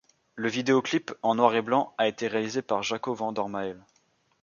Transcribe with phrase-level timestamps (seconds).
[0.33, 3.79] Le vidéoclip, en noir et blanc, a été réalisé par Jaco Van Dormael.